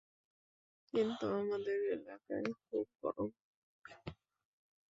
[0.93, 3.29] কিন্তু, আমাদের এলাকায় খুব গরম।